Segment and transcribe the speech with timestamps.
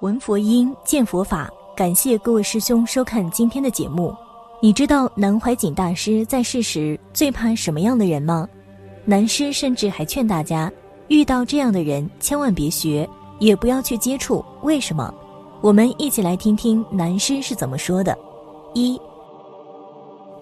[0.00, 1.50] 闻佛音，见佛法。
[1.74, 4.14] 感谢各位师兄收看今天的节目。
[4.62, 8.48] 你知道南怀瑾大师在世时最怕什么样的人吗？
[9.04, 10.70] 南师甚至还劝大家，
[11.08, 13.08] 遇到这样的人千万别学，
[13.40, 14.44] 也不要去接触。
[14.62, 15.12] 为什么？
[15.62, 18.16] 我们一起来听听南师是怎么说的。
[18.74, 19.00] 一，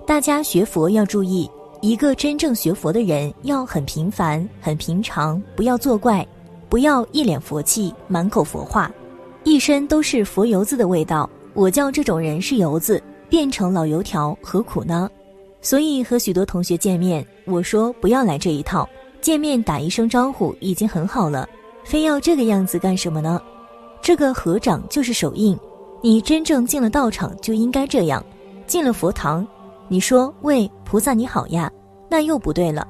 [0.07, 6.27] 大家学佛要注意，一个真正学佛的人要很平凡、很平常，不要作怪，
[6.69, 8.93] 不要一脸佛气、满口佛话。
[9.47, 15.09] 一身都是佛油子的味道，我叫这种人是油子，变成老油条何苦呢？
[15.63, 18.89] 所以和许多同学见面，我说不要来这一套，
[19.21, 21.49] 见面打一声招呼已经很好了，
[21.85, 23.41] 非要这个样子干什么呢？
[24.03, 25.57] 这个合掌就是手印，
[26.03, 28.21] 你真正进了道场就应该这样，
[28.67, 29.47] 进了佛堂，
[29.87, 31.71] 你说喂菩萨你好呀，
[32.11, 32.85] 那又不对了，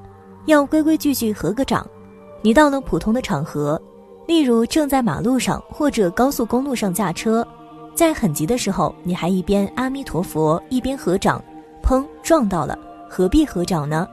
[0.47, 1.87] 要规规矩矩合个掌。
[2.41, 3.79] 你到了普通的场合。
[4.27, 7.47] 例如正在马路上或者高速公路上驾车，
[7.95, 11.43] 在很急的时候，你还一边阿弥陀佛一边合掌，
[11.83, 14.07] 砰撞到了，何必合掌呢？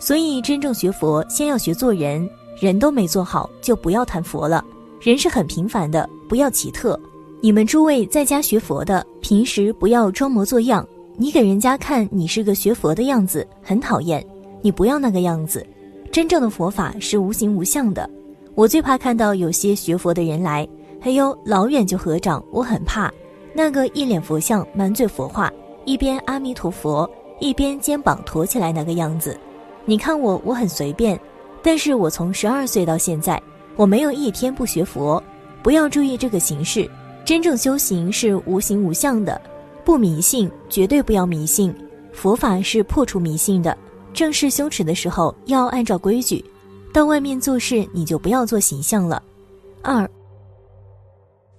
[0.00, 2.28] 所以真正学佛，先要学做人，
[2.60, 4.64] 人都没做好，就不要谈佛了。
[5.00, 6.98] 人是很平凡的，不要奇特。
[7.40, 14.24] 你们诸位在家学佛的，平时不要装模作样，你给人家看你是个学佛的样子，很讨厌。
[14.60, 15.64] 你不要那个样子，
[16.12, 18.08] 真正的佛法是无形无相的。
[18.54, 20.68] 我最怕看到有些学佛的人来，
[21.00, 23.10] 哎呦老远就合掌，我很怕
[23.54, 25.50] 那个一脸佛像、满嘴佛话，
[25.86, 29.38] 一边阿弥陀佛，一边肩膀驼起来那个样子。
[29.86, 31.18] 你看我，我很随便，
[31.62, 33.40] 但是我从十二岁到现在，
[33.74, 35.22] 我没有一天不学佛。
[35.62, 36.88] 不要注意这个形式，
[37.24, 39.40] 真正修行是无形无相的，
[39.82, 41.74] 不迷信，绝对不要迷信。
[42.12, 43.76] 佛法是破除迷信的，
[44.12, 46.44] 正式修持的时候要按照规矩。
[46.92, 49.22] 到外面做事，你就不要做形象了。
[49.82, 50.08] 二，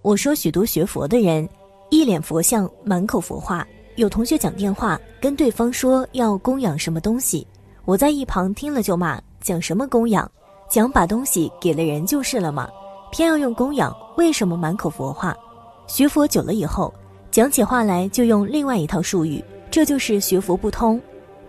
[0.04, 1.48] 我说许多学佛的人，
[1.90, 3.66] 一脸佛像，满口佛话。
[3.96, 7.46] 有同学讲电话跟对方说要供养什么东西，
[7.86, 10.30] 我在一旁听了就骂：讲什么供养？
[10.70, 12.70] 讲把东西给了人就是了嘛，
[13.12, 15.36] 偏要用供养，为什么满口佛话？
[15.88, 16.94] 学佛久了以后，
[17.30, 21.00] 讲起话来就用另外一套术语，这就是学佛不通。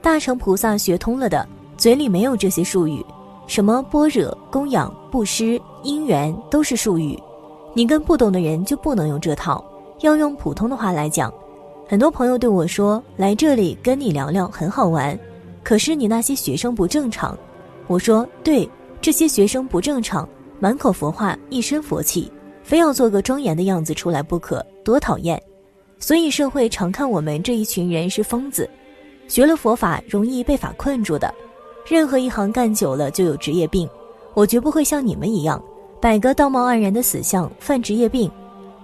[0.02, 1.46] 大乘菩萨学通了的，
[1.78, 3.04] 嘴里没有这些术语。
[3.46, 7.18] 什么般若、供养、布施、因缘都是术语，
[7.74, 9.64] 你跟不懂的人就不能用这套，
[10.00, 11.32] 要用普通的话来讲。
[11.86, 15.18] 很多朋友对我说：“来这里跟你聊聊很好玩，
[15.62, 17.36] 可是你那些学生不正常。”
[17.86, 18.66] 我说：“对，
[19.02, 20.26] 这些学生不正常，
[20.58, 22.32] 满口佛话，一身佛气，
[22.62, 25.40] 非要做个庄严的样子出来不可，多讨厌。
[25.98, 28.68] 所以社会常看我们这一群人是疯子，
[29.28, 31.32] 学了佛法容易被法困住的。”
[31.84, 33.88] 任何一行干久了就有职业病，
[34.32, 35.62] 我绝不会像你们一样
[36.00, 38.30] 摆个道貌岸然的死相犯职业病。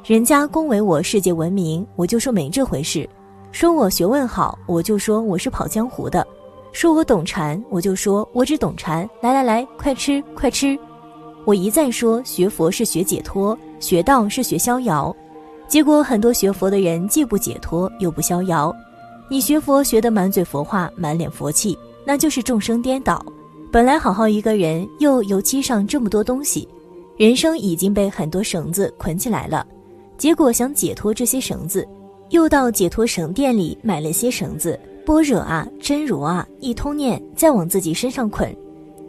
[0.05, 3.09] 人家恭维我世界闻名，我就说没这回事；
[3.53, 6.23] 说我学问好，我就说我是跑江湖的；
[6.73, 9.09] 说我懂禅，我就说我只懂禅。
[9.23, 10.79] 来来来，快吃快吃！
[11.47, 15.15] 我一再说学佛是学解脱，学道是学逍遥，
[15.67, 18.75] 结果很多学佛的人既不解脱又不逍遥。
[19.31, 21.79] 你学佛学得满嘴佛话，满脸佛气。
[22.05, 23.25] 那就是众生颠倒，
[23.71, 26.67] 本来好好一个人，又油漆上这么多东西，
[27.17, 29.67] 人生已经被很多绳子捆起来了，
[30.17, 31.87] 结果想解脱这些绳子，
[32.31, 38.55] 又到解脱绳店里买了些绳子，般若啊，真如啊，一通念，再往自己身上捆。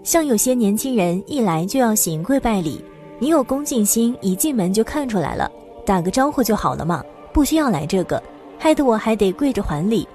[0.04, 2.84] 像有些年轻人一来就要行跪拜礼，
[3.20, 5.50] 你有恭敬心，一进门就看出来了，
[5.86, 8.22] 打个招呼就好了嘛，不需要来这个，
[8.58, 10.08] 害得我还得跪着还礼。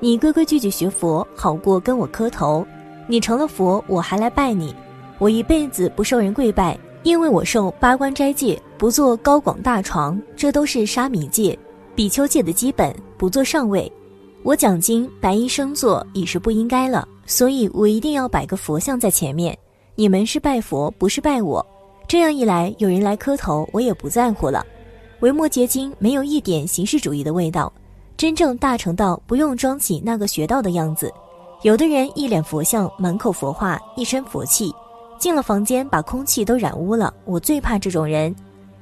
[0.00, 2.64] 你规规矩矩学佛，好过跟我磕头。
[3.08, 4.74] 你成了佛，我还来拜你。
[5.18, 11.58] 我一辈子不受人跪拜，因为我受八关斋戒，不做高广大床，这都是沙弥戒、
[11.96, 13.90] 比丘戒的基本，不做上位。
[14.44, 19.56] 我讲经白衣生坐已是不应该了，所以我一定要摆个佛像在前面。
[19.96, 21.64] 你们是拜佛，不是拜我。
[22.06, 24.64] 这样一来，有人来磕头，我也不在乎了。
[25.20, 27.72] 维摩诘经没有一点形式主义的味道，
[28.18, 31.08] 真正大成到不用装起那个学道的样子。
[31.62, 34.74] 有的人一脸佛像，满口佛话，一身佛气，
[35.20, 37.14] 进了房间把空气都染污了。
[37.24, 38.34] 我最怕这种人，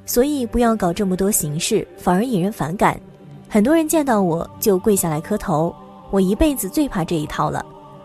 [0.06, 2.98] 所以不要搞这么多形式，反而引人反感。
[3.46, 5.74] 很多人见到我就跪下来磕头，
[6.10, 7.62] 我一辈子最怕这一套了。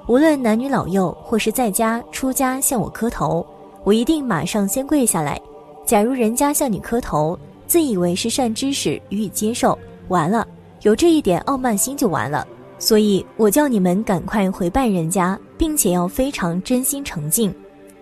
[0.08, 3.46] 无论男女老幼，或是在家出家向我磕头，
[3.86, 5.40] 我一定马上先跪下来。
[5.86, 9.80] 假如人家向你磕头，自以为是善知识予以接受，
[10.10, 10.46] 完了，
[10.82, 12.48] 有这一点傲慢心就完了。
[12.78, 17.54] 所以我叫你们赶快回拜人家，并且要非常真心诚敬。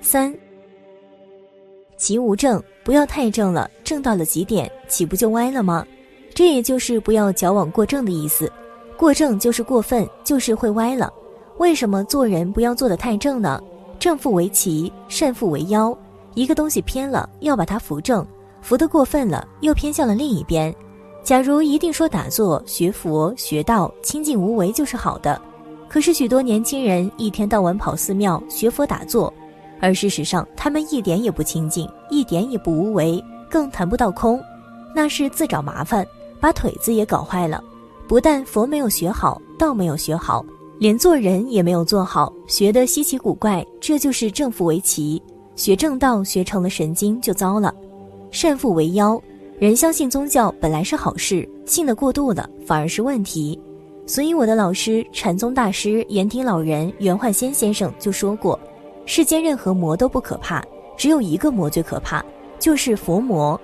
[0.02, 0.34] 三，
[1.98, 5.86] 其无正，不要太正了，正到了极点，岂不就歪了吗？
[6.34, 8.50] 这也就是不要矫枉过正的意思，
[8.96, 11.12] 过正就是过分，就是会歪了。
[11.58, 13.62] 为什么做人不要做得太正呢？
[14.00, 15.94] 正负为奇，善负为妖。
[16.36, 18.24] 一个东西偏了，要把它扶正；
[18.62, 20.74] 扶得过分了，又偏向了另一边。
[21.24, 25.40] 假如一定说打坐、学佛、学道、清净无为就是好的，
[25.88, 29.32] 可是许多年轻人一天到晚跑寺庙学佛打坐，
[29.80, 34.42] 而事实上他们一点也不清净，一点也不无为，更谈不到空，
[34.96, 36.06] 那是自找麻烦。
[36.42, 37.62] 把腿子也搞坏了，
[38.08, 40.44] 不但佛没有学好，道没有学好，
[40.78, 45.22] 连做人也没有做好，学得稀奇古怪，这就是正负为奇。
[45.58, 47.76] 学正道学成了神经就糟了，
[48.32, 49.22] 善负为妖。
[49.60, 53.60] 人相信宗教本来是好事，信得过度了反而是问题。
[54.06, 58.58] 所以我的老师禅宗大师延廷老人袁焕先先生就说过，
[59.06, 60.64] 世间任何魔都不可怕，
[60.96, 62.24] 只有一个魔最可怕，
[62.58, 63.60] 就是佛魔。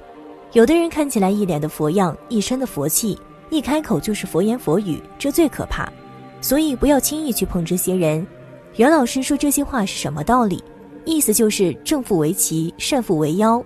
[0.51, 3.18] 有的人看起来一脸的佛样，一身的佛气，
[3.50, 5.89] 一开口就是佛言佛语，这最可怕。
[6.42, 8.27] 所以不要轻易去碰这些人。
[8.75, 10.62] 袁老师说这些话是什么道理？
[11.06, 13.63] 意思就是正负为奇，善负为妖。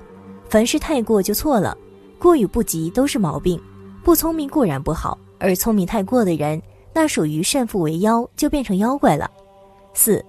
[0.48, 1.76] 凡事太过就错了，
[2.20, 3.60] 过与不及都是毛病。
[4.04, 6.62] 不聪明固然不好，而聪明太过的人，
[6.94, 9.30] 那属于善负为妖，就变成妖怪了。
[9.94, 10.24] 四，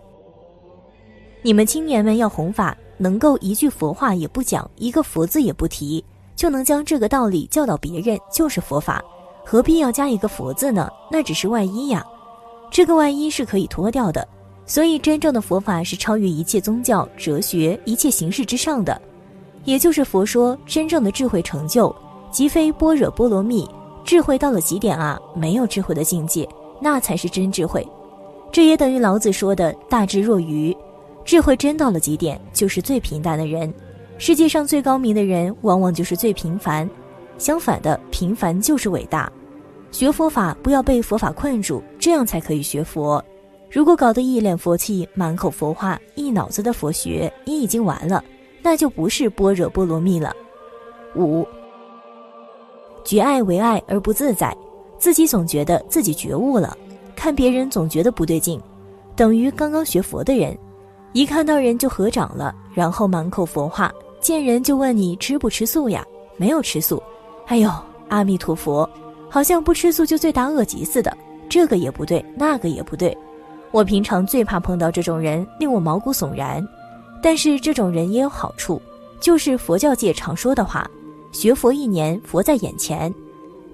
[1.42, 6.04] 你们青年们要弘法，能够一句佛话也不讲，一个佛字也不提。
[6.36, 9.04] 就能将这个道理教导别人，就是佛法，
[9.44, 10.88] 何必要加一个佛字呢？
[11.10, 12.02] 那只是外衣呀，
[12.70, 14.26] 这个外衣是可以脱掉的。
[14.64, 18.98] 所以，真正的佛法是超越一切宗教、哲学、一切形式之上的，
[19.64, 21.94] 也就是佛说真正的智慧成就，
[22.30, 23.68] 即非般若波罗蜜，
[24.04, 26.48] 智慧到了极点啊，没有智慧的境界，
[26.80, 27.86] 那才是真智慧。
[28.50, 30.76] 这也等于老子说的大智若愚，
[31.24, 33.72] 智慧真到了极点，就是最平淡的人。
[34.18, 36.88] 世界上最高明的人，往往就是最平凡。
[37.38, 39.30] 相反的，平凡就是伟大。
[39.90, 43.24] 学佛法不要被佛法困住，这样才可以学佛。
[43.70, 48.22] 如果搞得一脸佛气、满口佛话、一脑子的佛学，你已经完了，
[48.62, 50.34] 那就不是般若波罗蜜了。
[51.16, 51.46] 五，
[53.04, 54.56] 觉爱为爱而不自在，
[54.98, 56.76] 自己总觉得自己觉悟了，
[57.16, 58.60] 看别人总觉得不对劲，
[59.16, 60.56] 等于刚刚学佛的人，
[61.12, 63.92] 一看到人就合掌了，然后满口佛话。
[64.20, 66.04] 见人就问你吃不吃素呀？
[66.36, 67.02] 没有吃素。
[67.46, 67.70] 哎呦，
[68.08, 68.88] 阿弥陀佛，
[69.30, 71.16] 好像不吃素就罪大恶极似的。
[71.48, 73.16] 这个也不对，那个也不对。
[73.72, 76.62] 我平常最怕碰到这种人，令我毛骨悚然。
[77.22, 78.80] 但是这种人也有好处，
[79.20, 80.90] 就是佛教界常说的话：
[81.32, 83.12] 学佛一年，佛在眼前。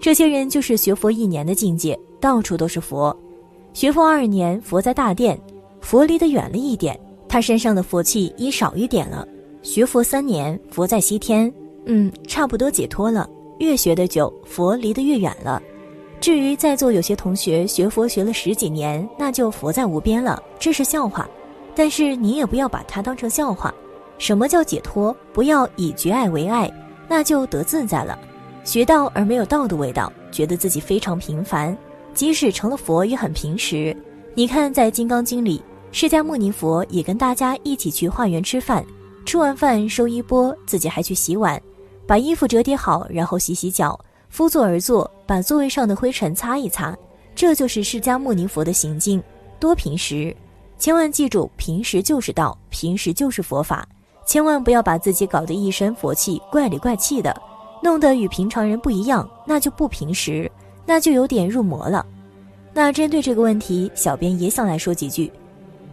[0.00, 3.16] 这些人就是学佛一年的境界，到处都是佛；
[3.72, 5.40] 学佛二年，佛在大殿，
[5.80, 6.98] 佛离得远了一点，
[7.28, 9.26] 他身上的佛气已少一点了。
[9.62, 11.52] 学佛三年，佛在西天，
[11.86, 13.28] 嗯，差不多解脱了。
[13.58, 15.62] 越学得久，佛离得越远了。
[16.20, 21.28] 至于在座有些同学学佛学了十几年，那就佛在无边了，这是笑话。
[21.76, 23.72] 但是你也不要把它当成笑话。
[24.18, 25.14] 什么叫解脱？
[25.32, 26.72] 不要以觉爱为爱，
[27.06, 28.18] 那就得自在了。
[28.64, 31.76] 学道而没有道的味道，觉得自己非常平凡，
[32.14, 33.94] 即使成了佛也很平实。
[34.34, 38.84] 你看，在《金刚经》里，释迦牟尼佛也跟大家一起去化缘吃饭。
[39.26, 41.60] 吃完饭收衣钵，自己还去洗碗，
[42.06, 43.98] 把衣服折叠好，然后洗洗脚，
[44.30, 46.96] 敷座而坐，把座位上的灰尘擦一擦。
[47.34, 49.22] 这就是释迦牟尼佛的行径，
[49.60, 50.34] 多平时。
[50.78, 53.86] 千万记住，平时就是道，平时就是佛法。
[54.26, 57.34] 千万不要把自己搞得一身佛气，怪里怪气的，
[57.82, 60.50] 弄得与平常人不一样，那就不平时，
[60.84, 62.04] 那就有点入魔了。
[62.74, 65.32] 那针对这个问题，小编也想来说几句。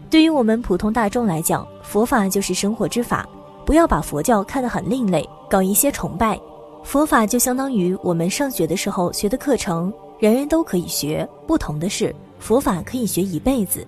[0.09, 3.27] 对于我们普通大众来讲，佛法就是生活之法，
[3.65, 6.39] 不要把佛教看得很另类，搞一些崇拜。
[6.83, 11.27] 佛法就相当于我们上学的时候学的课程，人人都可以学。
[11.47, 13.87] 不同的是，佛法可以学一辈子。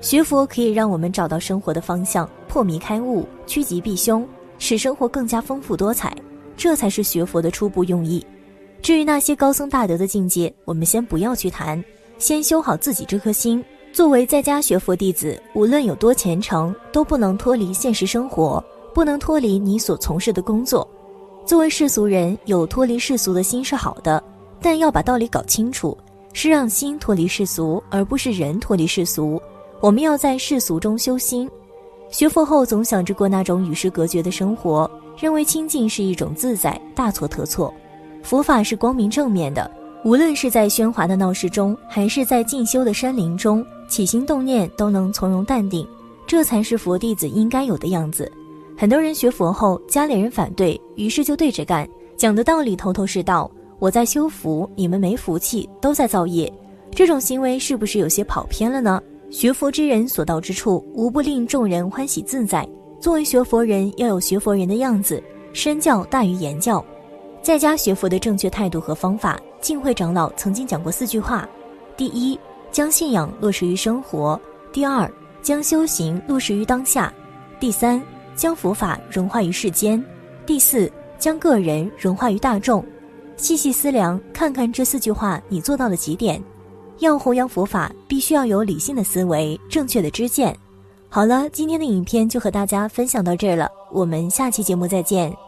[0.00, 4.26] 学佛可以让我们找到生活的方向，破迷开悟，趋吉避凶，
[4.58, 6.14] 使生活更加丰富多彩。
[6.56, 8.24] 这才是学佛的初步用意。
[8.80, 11.82] 至于那些高僧大德的境界，我们先不要去谈，
[12.18, 13.62] 先修好自己这颗心。
[13.92, 18.62] 作为在家学佛弟子，无论有多虔诚，都不能脱离现实生活，
[18.94, 20.86] 不能脱离你所从事的工作。
[21.44, 24.22] 作为世俗人，有脱离世俗的心是好的，
[24.60, 25.96] 但要把道理搞清楚，
[26.32, 29.40] 是让心脱离世俗，而不是人脱离世俗。
[29.80, 31.48] 我们要在世俗中修心。
[32.10, 37.72] 学佛后总想着过那种与世隔绝的生活，认为清净是一种自在，大错特错。
[38.22, 39.70] 佛法是光明正面的，
[40.04, 45.86] 无论是在喧哗的闹市中，还是在静修的山林中，起心动念都能从容淡定，
[46.26, 48.30] 这才是佛弟子应该有的样子。
[48.78, 53.50] 很多人学佛后，家里人反对，于是就对着干，讲的道理头头是道。
[53.78, 56.50] 我在修福，你们没福气，都在造业。
[56.92, 59.02] 这种行为是不是有些跑偏了呢？
[59.30, 62.66] 学佛之人所到之处，无不令众人欢喜自在。
[63.00, 66.84] 作为学佛人，要有学佛人的样子，身教大于言教。
[67.42, 71.48] 在家学佛的正确态度和方法，净慧长老曾经讲过四句话：
[71.96, 72.38] 第一，
[72.70, 74.38] 将信仰落实于生活；
[74.72, 75.10] 第二，
[75.42, 77.12] 将修行落实于当下；
[77.60, 78.02] 第三，
[78.34, 80.00] 将佛法融化于世间；
[80.46, 82.84] 第四，将个人融化于大众。
[83.36, 86.42] 细细思量，看看这四句话你做到了几点？
[86.98, 90.56] 要弘扬佛法，必须要有理性的思维、正确的知见。
[91.08, 95.45] 好了，今天的影片就和大家分享到这儿了，我们下期节目再见。